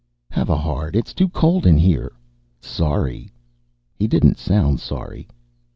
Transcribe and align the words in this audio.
"Have 0.31 0.49
a 0.49 0.57
heart. 0.57 0.95
It's 0.95 1.13
too 1.13 1.29
cold 1.29 1.67
in 1.67 1.77
here." 1.77 2.11
"Sorry." 2.59 3.31
He 3.93 4.07
didn't 4.07 4.39
sound 4.39 4.79
sorry. 4.79 5.27